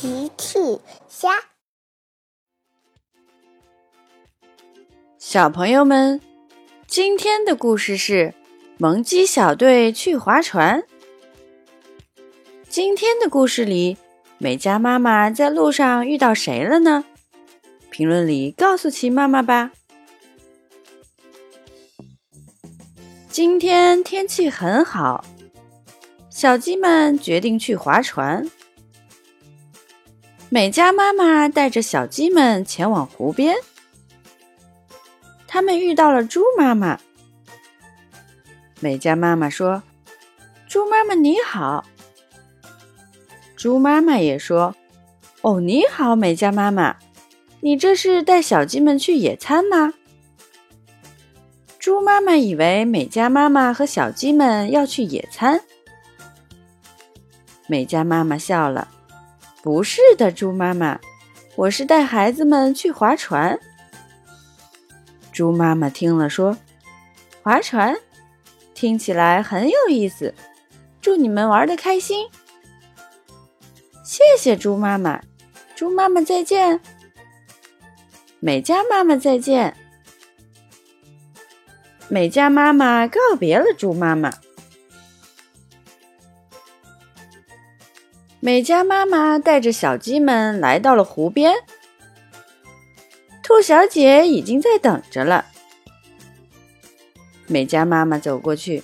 [0.00, 0.58] 奇趣
[1.10, 1.28] 虾，
[5.18, 6.18] 小朋友们，
[6.86, 8.32] 今天的故事是
[8.78, 10.82] 萌鸡小队去划船。
[12.66, 13.98] 今天的故事里，
[14.38, 17.04] 美嘉妈妈在路上遇到谁了呢？
[17.90, 19.70] 评论里告诉奇妈妈吧。
[23.28, 25.26] 今天天气很好，
[26.30, 28.48] 小鸡们决定去划船。
[30.52, 33.54] 美嘉妈妈带着小鸡们前往湖边，
[35.46, 36.98] 他们遇到了猪妈妈。
[38.80, 39.80] 美嘉妈妈说
[40.66, 41.84] ：“猪妈妈你好。”
[43.54, 44.74] 猪妈妈也说
[45.42, 46.96] ：“哦，你好，美嘉妈妈，
[47.60, 49.94] 你这是带小鸡们去野餐吗？”
[51.78, 55.60] 猪妈妈以为美嘉妈妈和小鸡们要去野餐。
[57.68, 58.88] 美嘉妈妈笑了。
[59.62, 60.98] 不是的，猪妈妈，
[61.54, 63.60] 我是带孩子们去划船。
[65.32, 66.56] 猪妈妈听了说
[67.42, 67.96] ：“划船，
[68.72, 70.34] 听起来很有意思。
[71.00, 72.28] 祝你们玩的开心。”
[74.02, 75.20] 谢谢猪妈妈，
[75.76, 76.80] 猪妈妈再见。
[78.38, 79.76] 美嘉妈妈再见。
[82.08, 84.32] 美嘉妈妈告别了猪妈妈。
[88.42, 91.54] 美嘉妈妈带着小鸡们来到了湖边，
[93.42, 95.44] 兔小姐已经在等着了。
[97.46, 98.82] 美嘉妈妈走过去：“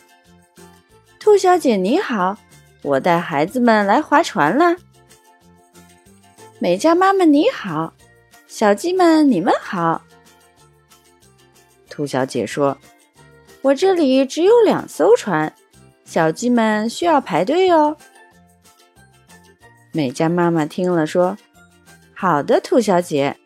[1.19, 2.37] 兔小姐你好，
[2.83, 4.77] 我带孩子们来划船了。”
[6.61, 7.95] 美嘉妈妈你好，
[8.47, 10.03] 小鸡们你们好。
[11.89, 12.77] 兔小姐说
[13.63, 15.55] ：“我这里只有两艘船，
[16.05, 17.97] 小鸡们需要排队哦。”
[19.97, 21.39] 美嘉妈妈听了说
[22.13, 23.39] ：“好的，兔小姐。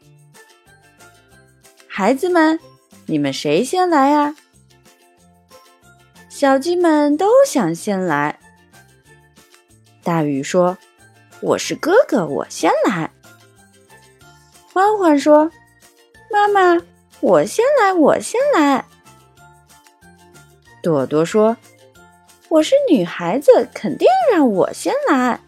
[1.86, 2.58] 孩子们，
[3.06, 4.34] 你们谁先来呀？”
[6.28, 8.40] 小鸡们都想先来。
[10.02, 10.76] 大雨说
[11.40, 13.12] ：“我是哥哥，我先来。”
[14.74, 15.52] 欢欢说
[16.32, 16.84] ：“妈妈，
[17.20, 18.84] 我先来，我先来。”
[20.82, 21.56] 朵朵说
[22.50, 25.38] ：“我是女孩子，肯定让我先来。”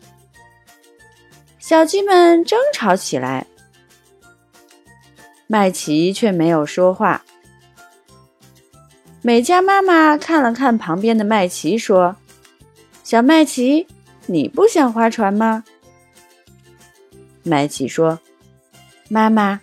[1.73, 3.47] 小鸡们争吵起来，
[5.47, 7.25] 麦琪却没有说话。
[9.23, 12.15] 美嘉妈妈看了看旁边的麦琪，说
[13.03, 13.87] ：“小麦琪，
[14.27, 15.65] 你不想划船吗？”
[17.43, 18.21] 麦琪说
[19.09, 19.63] ：“妈妈，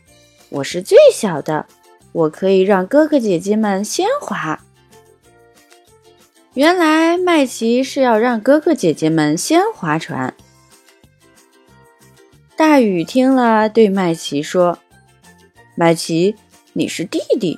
[0.50, 1.68] 我是最小的，
[2.12, 4.60] 我可以让哥哥姐姐们先划。”
[6.56, 10.34] 原来麦琪是要让哥哥姐姐们先划船。
[12.60, 14.80] 大雨听了，对麦琪说
[15.78, 16.36] ：“麦琪，
[16.74, 17.58] 你是弟弟，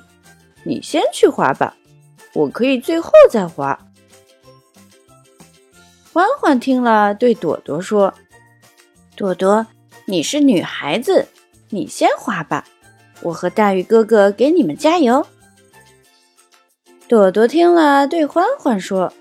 [0.62, 1.76] 你先去滑吧，
[2.34, 3.76] 我可以最后再滑。”
[6.14, 8.14] 欢欢听了，对朵朵说
[9.16, 9.66] ：“朵朵，
[10.04, 11.26] 你是女孩子，
[11.70, 12.64] 你先滑吧，
[13.22, 15.26] 我和大雨哥哥给你们加油。”
[17.08, 19.12] 朵朵听了，对欢欢说：“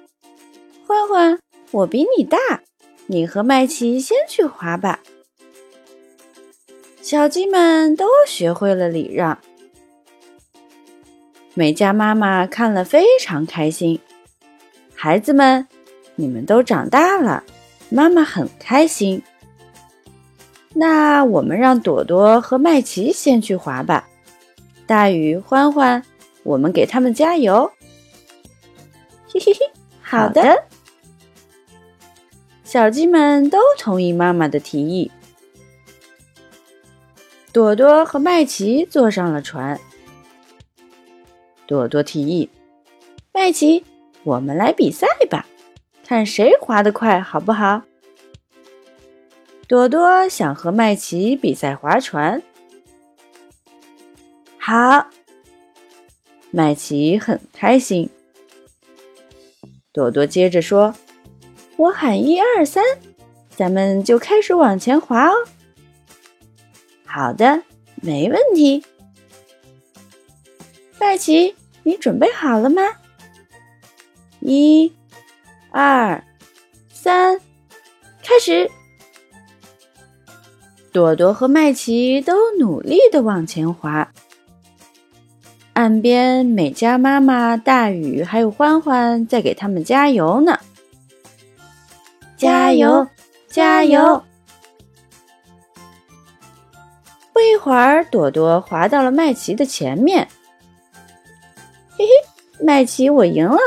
[0.86, 1.40] 欢欢，
[1.72, 2.38] 我比你大，
[3.08, 5.00] 你和麦琪先去滑吧。”
[7.02, 9.40] 小鸡们都学会了礼让，
[11.56, 14.00] 美嘉妈妈看了非常开心。
[14.94, 15.68] 孩子们，
[16.16, 17.44] 你们都长大了，
[17.90, 19.24] 妈妈很开心。
[20.76, 24.08] 那我们让朵朵和麦琪先去滑吧。
[24.86, 26.04] 大雨、欢欢，
[26.44, 27.72] 我们给他们加油！
[29.28, 29.72] 嘿嘿嘿，
[30.04, 30.66] 好的。
[32.64, 35.12] 小鸡们都同意妈妈的提议。
[37.54, 39.78] 朵朵和麦琪坐上了船。
[41.68, 42.50] 朵朵提议
[43.34, 43.84] ：“麦琪，
[44.24, 45.46] 我们来比赛吧，
[46.06, 47.82] 看谁划得快，好不好？”
[49.68, 52.42] 朵朵想和麦琪比赛划船。
[54.58, 55.08] 好，
[56.52, 58.10] 麦琪很开心。
[59.92, 60.96] 朵朵接着说
[61.76, 62.82] ：“我喊一二三，
[63.50, 65.34] 咱们就开始往前划哦。”
[67.14, 67.62] 好的，
[67.96, 68.86] 没问题。
[70.98, 71.54] 麦奇，
[71.84, 72.82] 你准备好了吗？
[74.40, 74.94] 一、
[75.72, 76.24] 二、
[76.90, 77.38] 三，
[78.24, 78.72] 开始！
[80.94, 84.10] 朵朵和麦琪都努力的往前滑。
[85.74, 90.58] 岸边，美嘉妈妈、大雨还有欢欢在给他们加油呢。
[92.38, 93.06] 加油，
[93.50, 94.24] 加油！
[97.62, 100.28] 会儿，朵朵滑到了麦琪的前面。
[101.92, 103.60] 嘿嘿，麦琪，我赢了。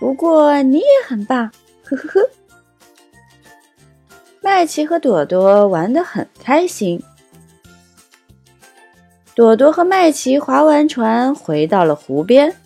[0.00, 1.52] 不过你也很棒，
[1.84, 2.30] 呵呵呵。
[4.40, 7.02] 麦琪和朵朵玩得很开心。
[9.34, 12.56] 朵朵和麦琪划完船，回到了湖边。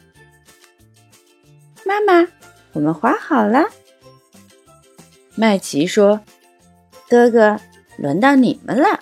[1.85, 2.29] 妈妈，
[2.73, 3.65] 我们划好了。
[5.35, 6.21] 麦琪说
[7.11, 7.59] ：“哥哥，
[7.97, 9.01] 轮到你们了。”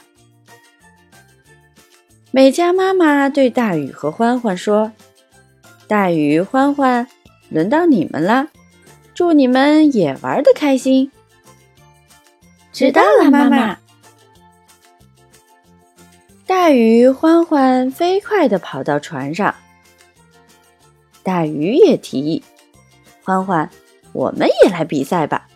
[2.37, 4.93] 美嘉妈妈对大雨和欢欢说
[5.88, 7.09] ：“大雨、欢欢，
[7.49, 8.49] 轮到你们了，
[9.15, 11.11] 祝你们也玩的开心。”
[12.75, 13.79] 知道了，妈妈。
[16.47, 19.55] 大鱼、欢欢飞快地跑到船上。
[21.23, 22.44] 大鱼也提议
[23.25, 23.71] ：“欢欢，
[24.12, 25.49] 我们也来比赛吧。”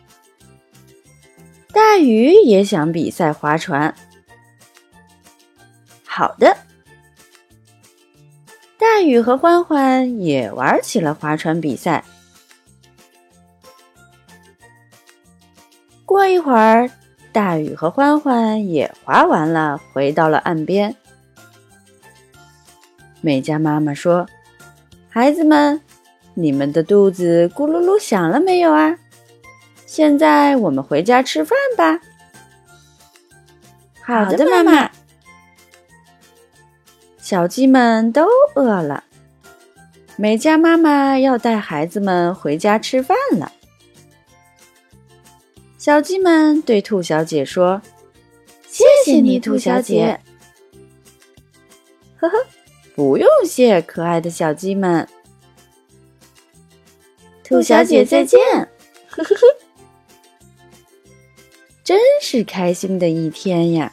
[1.75, 3.95] 大鱼也想比赛划船。
[6.07, 6.57] 好的，
[8.81, 12.03] 大雨和欢欢也玩起了划船比赛。
[16.07, 16.91] 过一会儿。
[17.33, 20.97] 大雨和欢欢也划完了，回到了岸边。
[23.21, 24.27] 美嘉妈妈说
[25.09, 25.81] ：“孩子们，
[26.35, 28.99] 你们的肚子咕噜噜响了没有啊？
[29.87, 32.01] 现在我们回家吃饭吧。”
[34.03, 34.91] 好的，妈妈。
[37.31, 39.05] 小鸡们都饿了，
[40.17, 43.53] 美嘉妈妈要带孩子们回家吃饭了。
[45.79, 47.81] 小鸡们对兔小姐说
[48.67, 50.19] ：“谢谢你，兔小姐。”
[52.19, 52.35] 呵呵，
[52.97, 55.07] 不用谢，可爱的小鸡们。
[57.45, 58.41] 兔小姐再见。
[59.09, 59.41] 呵呵呵，
[61.85, 63.93] 真是开心的一天呀！